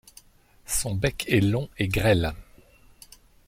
[0.65, 2.33] Son bec est long et grêle.